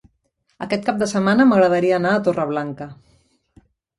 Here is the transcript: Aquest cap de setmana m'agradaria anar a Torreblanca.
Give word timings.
Aquest 0.65 0.87
cap 0.87 0.95
de 1.01 1.07
setmana 1.11 1.45
m'agradaria 1.51 1.99
anar 1.99 2.15
a 2.15 2.23
Torreblanca. 2.29 2.89